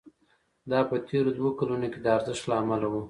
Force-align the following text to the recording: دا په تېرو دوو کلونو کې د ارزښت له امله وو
دا 0.71 0.79
په 0.89 0.95
تېرو 1.07 1.31
دوو 1.37 1.49
کلونو 1.59 1.87
کې 1.91 1.99
د 2.01 2.07
ارزښت 2.17 2.43
له 2.49 2.55
امله 2.61 2.85
وو 2.89 2.99